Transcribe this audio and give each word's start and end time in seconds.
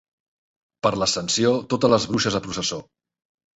Per 0.87 0.91
l'Ascensió 1.01 1.53
totes 1.75 1.95
les 1.97 2.09
bruixes 2.15 2.41
a 2.43 2.45
processó. 2.49 2.83